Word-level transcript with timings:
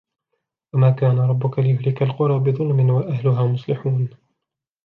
وما 0.73 0.91
كان 0.91 1.19
ربك 1.19 1.59
ليهلك 1.59 2.01
القرى 2.03 2.39
بظلم 2.39 2.89
وأهلها 2.89 3.45
مصلحون 3.47 4.09